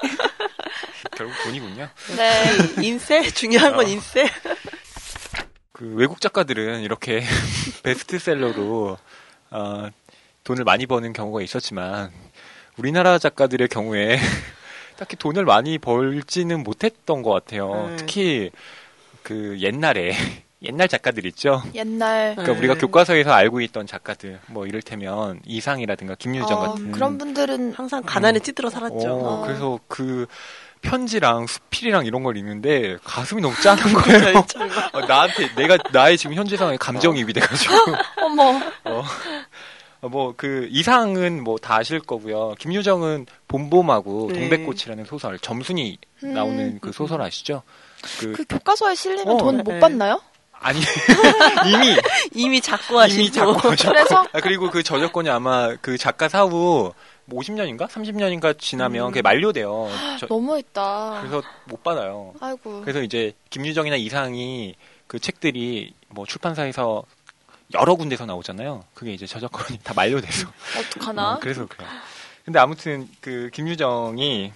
[1.17, 1.89] 결국 돈이군요.
[2.15, 2.83] 네.
[2.83, 3.89] 인세 중요한 건 어.
[3.89, 4.29] 인세.
[5.73, 7.23] 그 외국 작가들은 이렇게
[7.83, 8.97] 베스트셀러로
[9.49, 9.89] 어,
[10.43, 12.11] 돈을 많이 버는 경우가 있었지만
[12.77, 14.17] 우리나라 작가들의 경우에
[14.97, 17.87] 딱히 돈을 많이 벌지는 못했던 것 같아요.
[17.89, 17.95] 네.
[17.97, 18.51] 특히
[19.23, 20.13] 그 옛날에
[20.63, 21.63] 옛날 작가들 있죠.
[21.73, 22.59] 옛날 그러니까 네.
[22.59, 28.37] 우리가 교과서에서 알고 있던 작가들 뭐 이를테면 이상이라든가 김유정 어, 같은 그런 분들은 항상 가난에
[28.39, 29.09] 찌들어 살았죠.
[29.09, 29.41] 어, 어.
[29.43, 30.27] 그래서 그
[30.81, 34.45] 편지랑 수필이랑 이런 걸 읽는데 가슴이 너무 짠한 거예요.
[34.93, 37.73] 어, 나한테 내가 나의 지금 현재 상황에 감정이입이 돼가지고
[38.17, 38.59] 어머
[40.09, 42.55] 뭐 그 이상은 뭐 다 아실 거고요.
[42.59, 44.39] 김유정은 봄봄하고 네.
[44.49, 46.33] 동백꽃이라는 소설 점순이 음.
[46.33, 47.61] 나오는 그 소설 아시죠?
[48.19, 49.63] 그, 그 교과서에 실리면 어, 돈 네.
[49.63, 50.19] 못 받나요?
[50.53, 50.79] 아니
[51.67, 51.97] 이미
[52.33, 53.21] 이미 작고 하시고.
[53.21, 54.25] 이미 작고 그래서?
[54.31, 56.93] 아, 그리고 그 저작권이 아마 그 작가 사후
[57.25, 59.09] 뭐 50년인가 30년인가 지나면 음.
[59.09, 59.87] 그게 만료돼요.
[60.19, 61.19] 저- 너무했다.
[61.21, 62.33] 그래서 못 받아요.
[62.39, 62.81] 아이고.
[62.81, 64.75] 그래서 이제 김유정이나 이상이
[65.07, 67.03] 그 책들이 뭐 출판사에서
[67.73, 68.83] 여러 군데서 나오잖아요.
[68.93, 70.47] 그게 이제 저작권이 다 만료돼서.
[70.79, 71.33] 어떡하나?
[71.33, 71.89] 어, 그래서 그래요.
[72.45, 74.51] 근데 아무튼 그 김유정이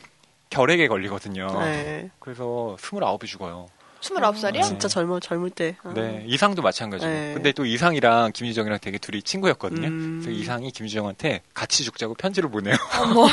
[0.49, 1.47] 결핵에 걸리거든요.
[1.61, 2.09] 네.
[2.19, 3.67] 그래서 29이 죽어요.
[4.01, 4.53] 29살이요?
[4.53, 4.61] 네.
[4.61, 5.75] 진짜 젊어 젊을 때.
[5.83, 5.91] 아.
[5.93, 7.11] 네, 이상도 마찬가지고.
[7.11, 7.33] 네.
[7.33, 9.87] 근데 또 이상이랑 김유정이랑 되게 둘이 친구였거든요.
[9.87, 10.21] 음.
[10.23, 12.75] 그래서 이상이 김유정한테 같이 죽자고 편지를 보내요.
[13.01, 13.27] 어머.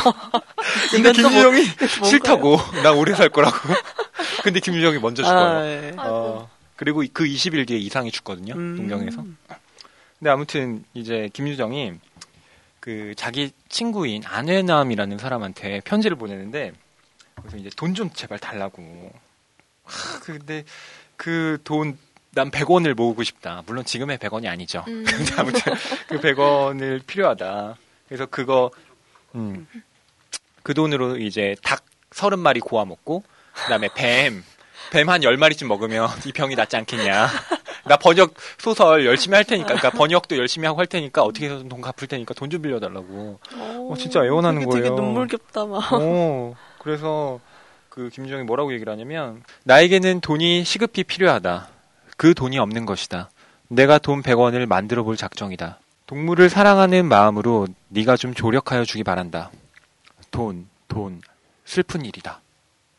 [0.90, 2.04] 근데 뭐- 김유정이 뭔가요?
[2.04, 3.56] 싫다고 나 오래 살 거라고.
[4.42, 5.38] 근데 김유정이 먼저 죽어요.
[5.58, 5.92] 아, 예.
[5.96, 6.02] 아이고.
[6.14, 8.54] 어, 그리고 그 20일 뒤에 이상이 죽거든요.
[8.54, 8.76] 음.
[8.76, 9.24] 동경에서.
[10.22, 11.94] 근데 아무튼 이제 김유정이
[12.78, 16.70] 그 자기 친구인 안회남이라는 사람한테 편지를 보내는데
[17.34, 19.12] 그래서 이제 돈 좀 제발 달라고.
[19.84, 20.62] 하, 근데
[21.16, 21.98] 그 돈
[22.34, 23.62] 난 100원을 모으고 싶다.
[23.66, 24.84] 물론 지금의 100원이 아니죠.
[24.86, 25.02] 음.
[25.10, 25.74] 근데 아무튼
[26.08, 27.76] 그 100원을 필요하다.
[28.06, 28.70] 그래서 그거
[29.34, 29.66] 음.
[30.62, 34.44] 그 돈으로 이제 닭 30마리 고아 먹고 그다음에 뱀
[34.92, 37.28] 뱀한 10마리쯤 먹으면 이 병이 낫지 않겠냐.
[37.84, 41.80] 나 번역 소설 열심히 할 테니까, 그러니까 번역도 열심히 하고 할 테니까 어떻게 해서든 돈
[41.80, 43.40] 갚을 테니까 돈 좀 빌려달라고.
[43.56, 45.02] 어, 진짜 애원하는 되게, 되게 거예요.
[45.02, 45.92] 눈물겹다 막.
[45.94, 47.40] 어, 그래서
[47.88, 51.68] 그 김주정이 뭐라고 얘기를 하냐면 나에게는 돈이 시급히 필요하다.
[52.16, 53.30] 그 돈이 없는 것이다.
[53.68, 55.78] 내가 돈 100원을 만들어 볼 작정이다.
[56.06, 59.50] 동물을 사랑하는 마음으로 네가 좀 조력하여 주기 바란다.
[60.30, 61.22] 돈, 돈,
[61.64, 62.41] 슬픈 일이다.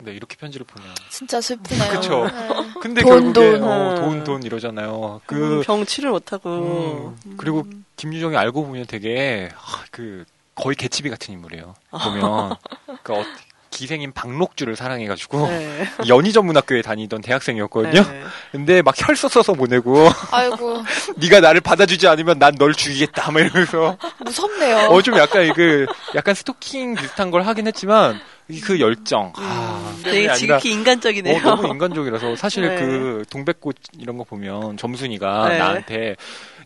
[0.03, 0.91] 네, 이렇게 편지를 보내요.
[1.09, 1.89] 진짜 슬프네요.
[1.91, 2.25] 그쵸.
[2.27, 2.73] 네.
[2.81, 3.63] 근데 돈, 결국에 돈.
[3.63, 5.21] 어, 돈, 돈 이러잖아요.
[5.25, 7.15] 그 음, 병 치료를 못하고.
[7.25, 7.63] 음, 그리고
[7.95, 11.73] 김유정이 알고 보면 되게 하, 그 거의 개치비 같은 인물이에요.
[11.91, 12.55] 보면
[13.03, 13.23] 그 어,
[13.69, 15.87] 기생인 박록주를 사랑해가지고 네.
[16.07, 18.03] 연희전문학교에 다니던 대학생이었거든요.
[18.03, 18.23] 네.
[18.51, 20.83] 근데 막 혈서 써서 보내고 아이고
[21.15, 24.89] 네가 나를 받아주지 않으면 난 널 죽이겠다 막 이러면서 무섭네요.
[24.91, 28.19] 어 좀 약간 그 약간 스토킹 비슷한 걸 하긴 했지만 이
[28.63, 31.37] 그 열정 아, 음, 되게 아니라 지극히 인간적이네요.
[31.37, 32.75] 어, 너무 인간적이라서 사실 네.
[32.79, 35.57] 그 동백꽃 이런 거 보면 점순이가 네.
[35.57, 36.15] 나한테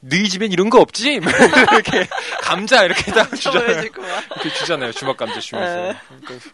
[0.02, 1.14] 너희 집엔 이런 거 없지?
[1.22, 2.08] 이렇게
[2.42, 3.82] 감자 이렇게 딱 주잖아요.
[3.84, 4.92] 이렇게 주잖아요.
[4.92, 5.76] 주먹 감자 주면서.
[5.76, 5.96] 네.
[6.24, 6.50] 그러니까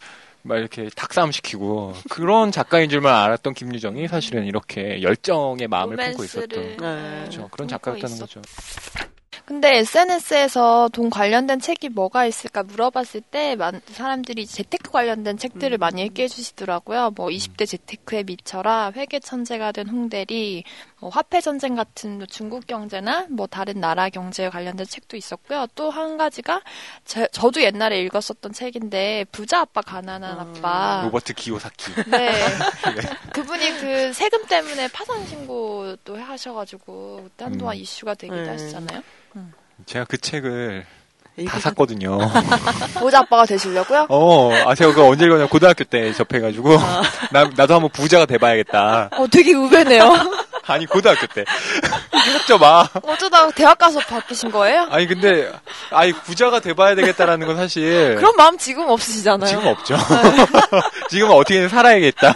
[0.46, 6.50] 막 이렇게 닭싸움 시키고 그런 작가인 줄만 알았던 김유정이 사실은 이렇게 열정의 마음을 품고 있었던
[6.50, 6.76] 네.
[6.76, 7.48] 그렇죠.
[7.50, 8.42] 그런 품고 작가였다는 있었- 거죠.
[9.46, 16.02] 근데 SNS에서 돈 관련된 책이 뭐가 있을까 물어봤을 때 많- 사람들이 재테크 관련된 책들을 많이
[16.06, 17.12] 읽게 해주시더라고요.
[17.16, 20.64] 뭐 20대 재테크에 미쳐라, 회계 천재가 된 홍대리,
[21.02, 25.68] 뭐 화폐 전쟁 같은 중국 경제나 뭐 다른 나라 경제에 관련된 책도 있었고요.
[25.76, 26.62] 또 한 가지가
[27.04, 31.02] 제- 저도 옛날에 읽었었던 책인데 부자 아빠 가난한 아빠.
[31.04, 31.92] 로버트 기요사키.
[32.10, 32.32] 네.
[33.34, 37.82] 그분이 그 세금 때문에 파산 신고도 하셔가지고 그때 한동안 음.
[37.82, 38.50] 이슈가 되기도 네.
[38.50, 39.02] 하시잖아요.
[39.86, 40.86] 제가 그 책을
[41.48, 42.20] 다 샀거든요.
[43.00, 44.06] 부자 아빠가 되시려고요?
[44.10, 46.78] 어, 아 제가 그 언제 읽었냐 고등학교 때 접해가지고
[47.34, 49.10] 나 나도 한번 부자가 돼봐야겠다.
[49.14, 50.14] 어, 되게 의외네요.
[50.68, 51.44] 아니 고등학교 때.
[52.26, 52.88] 그렇죠 마.
[53.04, 54.88] 어쩌다 대학 가서 바뀌신 거예요?
[54.90, 55.52] 아니 근데
[55.92, 59.48] 아니 부자가 돼봐야 되겠다라는 건 사실 그런 마음 지금 없으시잖아요.
[59.50, 59.96] 지금 없죠.
[61.10, 62.34] 지금은 어떻게든 살아야겠다.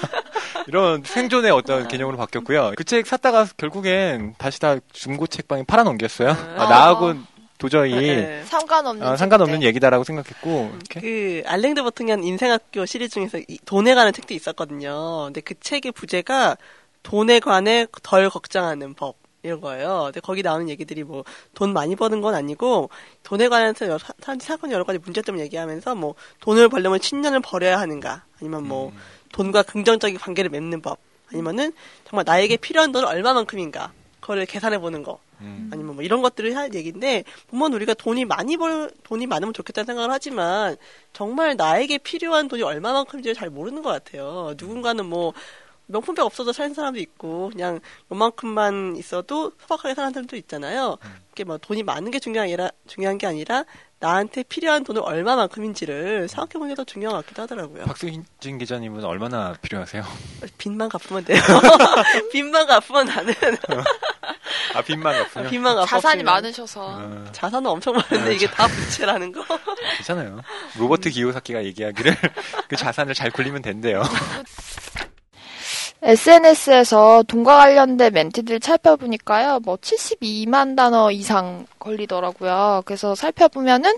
[0.68, 2.74] 이런 생존의 어떤 개념으로 바뀌었고요.
[2.76, 6.30] 그 책 샀다가 결국엔 다시 다 중고 책방에 팔아 넘겼어요.
[6.30, 7.16] 아, 나하고
[7.58, 8.44] 도저히 네.
[8.46, 9.64] 상관없는 아, 상관없는.
[9.64, 15.26] 얘기다라고 생각했고 이렇게 그 알랭드 버튼한 인생학교 시리즈 중에서 이 돈에 관한 책도 있었거든요.
[15.26, 16.56] 근데 그 책의 부제가
[17.04, 20.04] 돈에 관해 덜 걱정하는 법 이런 거예요.
[20.06, 21.24] 근데 거기 나오는 얘기들이 뭐
[21.54, 22.90] 돈 많이 버는 건 아니고
[23.24, 27.80] 돈에 관해서 여러 사- 사- 사건 여러 가지 문제점을 얘기하면서 뭐 돈을 벌려면 10년을 벌여야
[27.80, 28.92] 하는가 아니면 뭐
[29.34, 31.00] 돈과 긍정적인 관계를 맺는 법
[31.32, 31.72] 아니면은
[32.08, 35.70] 정말 나에게 필요한 돈은 얼마만큼인가 그거를 계산해 보는 거 음.
[35.72, 40.12] 아니면 뭐 이런 것들을 할 얘기인데 보면 우리가 돈이 많이 벌 돈이 많으면 좋겠다는 생각을
[40.12, 40.76] 하지만
[41.14, 44.54] 정말 나에게 필요한 돈이 얼마만큼인지를 잘 모르는 것 같아요.
[44.58, 45.34] 누군가는 뭐
[45.88, 47.80] 명품백 없어도 사는 사람도 있고 그냥
[48.12, 50.98] 요만큼만 있어도 소박하게 사는 사람도 있잖아요.
[51.30, 53.64] 그게 뭐 돈이 많은 게 중요한, 아니라, 중요한 게 아니라
[54.00, 57.86] 나한테 필요한 돈은 얼마만큼인지를 생각해 보는 게 더 중요한 것 같기도 하더라고요.
[57.86, 58.26] 박수진
[58.60, 60.04] 기자님은 얼마나 필요하세요?
[60.60, 61.42] 빚만 갚으면 돼요.
[62.32, 63.34] 빚만 갚으면 나는
[64.76, 69.44] 아 빚만 갚으면 빚만 갚으면 자산이 많으셔서 어, 자산은 엄청 많은데 이게 다 부채라는 거.
[69.98, 70.42] 괜찮아요.
[70.78, 72.16] 로버트 기요사키가 얘기하기를
[72.68, 74.04] 그 자산을 잘 굴리면 된대요.
[76.08, 82.84] SNS에서 돈과 관련된 멘트들 살펴보니까요, 뭐 72만 단어 이상 걸리더라고요.
[82.86, 83.94] 그래서 살펴보면은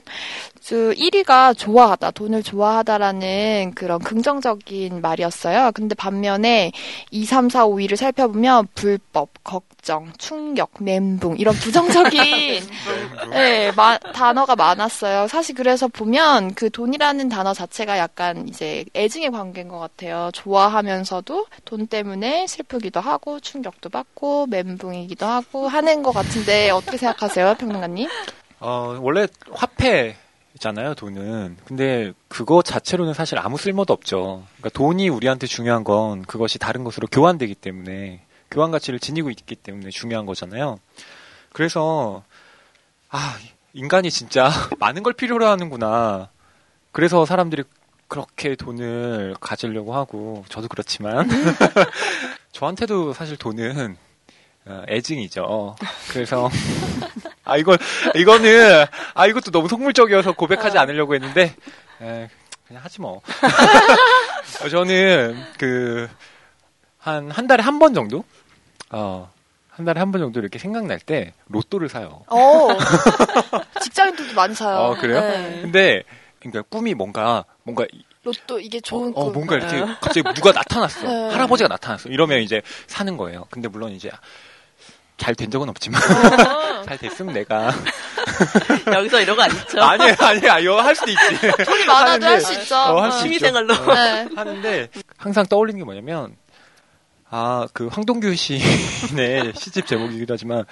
[0.67, 5.71] 그 1위가 좋아하다, 돈을 좋아하다라는 그런 긍정적인 말이었어요.
[5.73, 6.71] 근데 반면에
[7.11, 12.19] 2, 3, 4, 5위를 살펴보면 불법, 걱정, 충격, 멘붕 이런 부정적인
[13.31, 15.27] 네, 마- 단어가 많았어요.
[15.27, 20.29] 사실 그래서 보면 그 돈이라는 단어 자체가 약간 이제 애증의 관계인 것 같아요.
[20.33, 21.98] 좋아하면서도 돈 때문에
[22.47, 28.09] 슬프기도 하고 충격도 받고 멘붕이기도 하고 하는 것 같은데 어떻게 생각하세요, 평론가님?
[28.59, 30.17] 어, 원래 화폐
[30.59, 31.57] 잖아요, 돈은.
[31.65, 34.43] 근데 그거 자체로는 사실 아무 쓸모도 없죠.
[34.57, 39.89] 그러니까 돈이 우리한테 중요한 건 그것이 다른 것으로 교환되기 때문에 교환 가치를 지니고 있기 때문에
[39.89, 40.79] 중요한 거잖아요.
[41.53, 42.23] 그래서
[43.09, 43.37] 아,
[43.73, 46.29] 인간이 진짜 많은 걸 필요로 하는구나.
[46.91, 47.63] 그래서 사람들이
[48.09, 51.29] 그렇게 돈을 가지려고 하고 저도 그렇지만
[52.51, 53.95] 저한테도 사실 돈은
[54.65, 55.75] 어, 애증이죠.
[56.11, 56.49] 그래서
[57.45, 57.77] 아 이거
[58.15, 61.55] 이거는 아 이것도 너무 속물적이어서 고백하지 않으려고 했는데
[62.01, 62.29] 에,
[62.67, 63.21] 그냥 하지 뭐.
[64.63, 65.41] 어, 저는
[67.03, 68.23] 그한한 달에 한 번 정도
[68.91, 69.31] 어.
[69.69, 72.23] 한 달에 한 번 정도 이렇게 생각날 때 로또를 사요.
[72.27, 72.67] 어,
[73.81, 74.77] 직장인들도 많이 사요.
[74.77, 75.21] 어, 그래요?
[75.21, 75.59] 네.
[75.61, 76.03] 근데
[76.39, 77.85] 그러니까 꿈이 뭔가 뭔가
[78.23, 79.33] 로또 이게 좋은 어, 꿈.
[79.33, 81.01] 뭔가 이렇게 갑자기 누가 나타났어.
[81.07, 81.29] 네.
[81.33, 82.09] 할아버지가 나타났어.
[82.09, 83.45] 이러면 이제 사는 거예요.
[83.51, 84.09] 근데 물론 이제
[85.17, 86.83] 잘 된 적은 없지만 어.
[86.87, 87.73] 잘 됐으면 내가
[88.93, 89.81] 여기서 이런 거 안 있죠?
[89.81, 91.19] 아니야 아니야 이거 할 수도 있지.
[91.65, 92.75] 돈이 많아도 하는데- 할수 있죠.
[92.75, 93.45] 어, 할수 취미 있죠.
[93.47, 93.73] 생활로.
[93.73, 94.27] 어, 네.
[94.35, 96.35] 하는데 항상 떠올리는 게 뭐냐면
[97.31, 100.63] 아 그 황동규 시인의 시집 제목이기도 하지만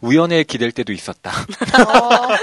[0.00, 1.30] 우연에 기댈 때도 있었다.
[1.30, 2.36] 어,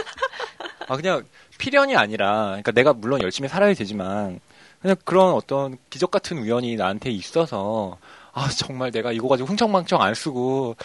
[0.87, 1.23] 아 그냥
[1.57, 4.39] 필연이 아니라 그러니까 내가 물론 열심히 살아야 되지만
[4.81, 7.97] 그냥 그런 어떤 기적 같은 우연이 나한테 있어서
[8.33, 10.75] 아 정말 내가 이거 가지고 흥청망청 안 쓰고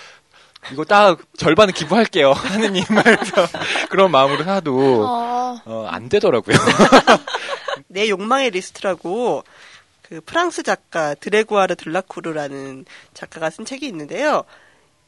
[0.72, 3.46] 이거 딱 절반은 기부할게요 하느님 말해서
[3.90, 6.57] 그런 마음으로 사도 어, 어, 안 되더라고요.
[7.88, 9.44] 내 욕망의 리스트라고
[10.02, 14.44] 그 프랑스 작가 드레구아르 들라쿠르라는 작가가 쓴 책이 있는데요.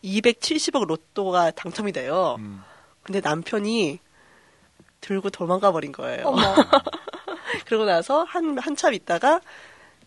[0.05, 2.37] 270억 로또가 당첨이 돼요.
[2.39, 2.63] 음.
[3.03, 3.99] 근데 남편이
[5.01, 6.35] 들고 도망가 버린 거예요.
[7.67, 9.41] 그러고 나서 한 한참 있다가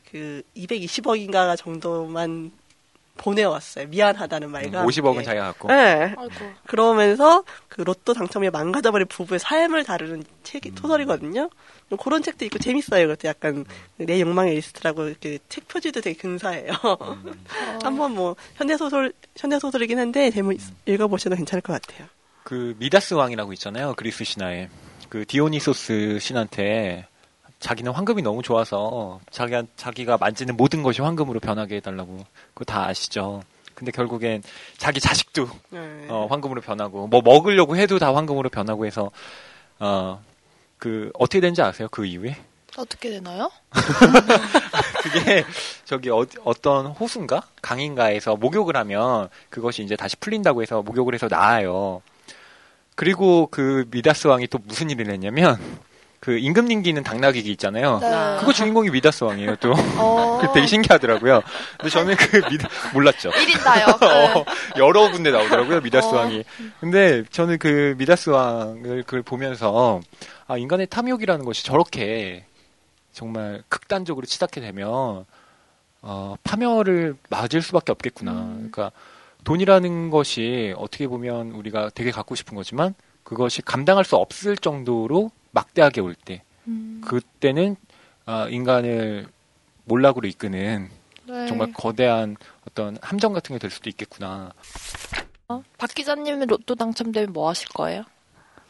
[0.10, 2.52] 그 220억인가 정도만
[3.18, 3.88] 보내왔어요.
[3.88, 5.24] 미안하다는 말과 50억은 함께.
[5.24, 6.16] 자기가 갖고 네.
[6.18, 6.34] 아이고.
[6.66, 10.76] 그러면서 그 로또 당첨에 망가져버린 부부의 삶을 다루는 책이 음.
[10.76, 11.50] 소설이거든요.
[12.02, 13.08] 그런 책도 있고 재밌어요.
[13.08, 13.66] 그것도 약간
[13.98, 16.72] 내 욕망의 리스트라고 이렇게 책 표지도 되게 근사해요.
[17.02, 17.46] 음.
[17.84, 22.08] 한번 뭐 현대 소설 현대 소설이긴 한데 제목 읽어보셔도 괜찮을 것 같아요.
[22.44, 23.94] 그 미다스 왕이라고 있잖아요.
[23.96, 24.70] 그리스 신화에.
[25.10, 27.08] 그 디오니소스 신한테
[27.60, 33.44] 자기는 황금이 너무 좋아서 자기 자기가 만지는 모든 것이 황금으로 변하게 해달라고 그거 다 아시죠.
[33.76, 34.44] 근데 결국엔
[34.78, 36.08] 자기 자식도 네.
[36.10, 39.12] 어, 황금으로 변하고 뭐 먹으려고 해도 다 황금으로 변하고 해서
[39.80, 40.20] 어
[40.84, 41.88] 그 어떻게 된지 아세요?
[41.90, 42.36] 그 이후에
[42.76, 43.50] 어떻게 되나요?
[45.02, 45.46] 그게
[45.86, 52.02] 저기 어, 어떤 호수인가 강인가에서 목욕을 하면 그것이 이제 다시 풀린다고 해서 목욕을 해서 나아요.
[52.96, 55.58] 그리고 그 미다스 왕이 또 무슨 일을 했냐면
[56.24, 58.00] 그 임금 님기는 당나귀기 있잖아요.
[58.00, 58.38] 네.
[58.40, 59.58] 그거 주인공이 미다스 왕이에요.
[59.58, 60.40] 또 어.
[60.42, 61.42] 그 되게 신기하더라고요.
[61.78, 63.30] 근데 저는 그 미다 몰랐죠.
[63.32, 63.90] 1인다요.
[64.02, 64.46] 어,
[64.78, 66.16] 여러 군데 나오더라고요 미다스 어.
[66.20, 66.46] 왕이.
[66.80, 70.00] 근데 저는 그 미다스 왕을 그걸 보면서
[70.48, 72.46] 아 인간의 탐욕이라는 것이 저렇게
[73.12, 75.26] 정말 극단적으로 치닫게 되면
[76.02, 78.32] 어, 파멸을 맞을 수밖에 없겠구나.
[78.32, 78.70] 음.
[78.72, 78.92] 그러니까
[79.44, 86.02] 돈이라는 것이 어떻게 보면 우리가 되게 갖고 싶은 거지만 그것이 감당할 수 없을 정도로 막대하게
[86.02, 87.76] 올 때, 음, 그때는
[88.26, 89.28] 아, 인간을
[89.86, 90.90] 몰락으로 이끄는
[91.26, 91.48] 네.
[91.48, 92.36] 정말 거대한
[92.68, 94.52] 어떤 함정 같은 게 될 수도 있겠구나.
[95.50, 95.64] 어?
[95.78, 98.04] 박 기자님은 로또 당첨되면 뭐 하실 거예요?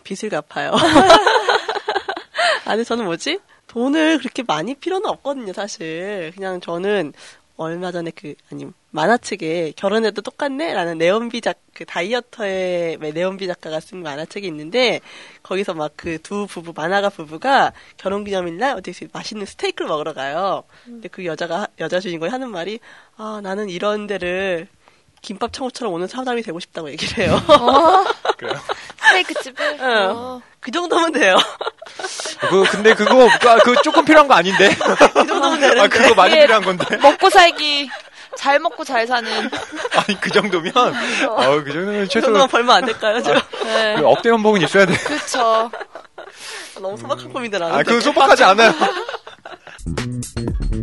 [0.04, 0.72] 빚을 갚아요.
[2.66, 3.40] 아니 저는 뭐지?
[3.68, 6.32] 돈을 그렇게 많이 필요는 없거든요, 사실.
[6.36, 7.14] 그냥 저는
[7.56, 15.02] 얼마 전에 그 아니 만화책에 결혼해도 똑같네라는 네온비 작그 다이어터의 네온비 작가가 쓴 만화책이 있는데
[15.44, 20.63] 거기서 막 그 두 부부 만화가 부부가 결혼 기념일날 어디서 맛있는 스테이크를 먹으러 가요.
[20.86, 22.80] 근데 그 여자가 여자 주인공이 하는 말이
[23.18, 24.68] 아 나는 이런 데를
[25.22, 27.39] 김밥 창고처럼 오는 사람이 되고 싶다고 얘기를 해요.
[28.38, 28.60] 그래요?
[28.98, 29.78] 스테이크 집을?
[29.80, 30.12] 응.
[30.16, 30.42] 어.
[30.60, 31.36] 그 정도면 돼요.
[32.50, 34.70] 그 근데 그거 그, 그 조금 필요한 거 아닌데?
[35.13, 35.26] 그
[35.76, 36.00] 되는데.
[36.00, 36.98] 아 그거 많이 그게- 필요한 건데.
[36.98, 37.90] 먹고 살기
[38.38, 39.30] 잘 먹고 잘 사는
[39.96, 43.22] 아니 그 정도면 어, 그 정도면 그 최소 정도만 벌면 안 될까요?
[43.22, 43.34] 저
[43.64, 43.96] 네.
[43.98, 44.98] 그 억대 연봉은 있어야 돼.
[44.98, 45.70] 그쵸
[46.82, 47.84] 너무 소박한 고민들 안 아.
[47.84, 48.74] 그거 소박하지 않아요.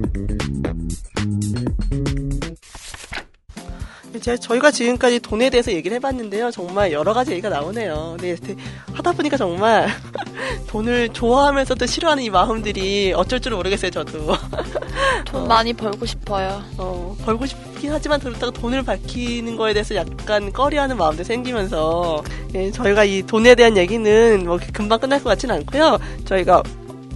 [4.20, 6.50] 제가 저희가 지금까지 돈에 대해서 얘기를 해봤는데요.
[6.50, 8.16] 정말 여러 가지 얘기가 나오네요.
[8.16, 8.56] 근데 이렇게
[8.92, 9.88] 하다 보니까 정말
[10.68, 13.90] 돈을 좋아하면서도 싫어하는 이 마음들이 어쩔 줄 모르겠어요.
[13.90, 14.35] 저도
[15.26, 20.96] 돈 많이 벌고 싶어요 어, 벌고 싶긴 하지만 그렇다고 돈을 밝히는 거에 대해서 약간 꺼려하는
[20.96, 22.22] 마음도 생기면서
[22.54, 25.98] 예, 저희가 이 돈에 대한 얘기는 뭐 금방 끝날 것 같지는 않고요.
[26.24, 26.62] 저희가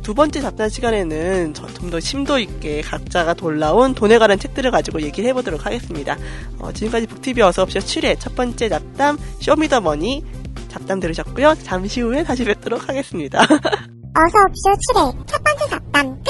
[0.04, 5.28] 두 번째 잡담 시간에는 좀 더 심도 있게 각자가 돌라온 돈에 관한 책들을 가지고 얘기를
[5.30, 6.16] 해보도록 하겠습니다.
[6.58, 10.24] 어, 지금까지 북티비 어서옵쇼 7회 첫 번째 잡담 쇼미더머니
[10.68, 11.54] 잡담 들으셨고요.
[11.62, 13.40] 잠시 후에 다시 뵙도록 하겠습니다.
[13.44, 16.22] 어서옵쇼 7회 첫 번째 잡담